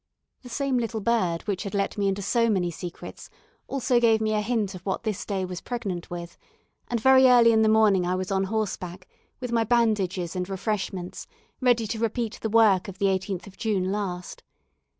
[0.41, 3.29] The same little bird which had let me into so many secrets,
[3.67, 6.39] also gave me a hint of what this day was pregnant with;
[6.87, 9.07] and very early in the morning I was on horseback,
[9.39, 11.27] with my bandages and refreshments,
[11.59, 14.41] ready to repeat the work of the 18th of June last.